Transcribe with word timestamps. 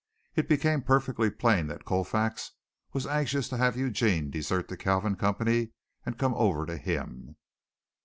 It 0.35 0.47
became 0.49 0.81
perfectly 0.81 1.29
plain 1.29 1.67
that 1.67 1.85
Colfax 1.85 2.53
was 2.91 3.05
anxious 3.05 3.47
to 3.49 3.57
have 3.57 3.77
Eugene 3.77 4.31
desert 4.31 4.67
the 4.67 4.75
Kalvin 4.75 5.15
Company 5.15 5.73
and 6.07 6.17
come 6.17 6.33
over 6.33 6.65
to 6.65 6.77
him. 6.77 7.35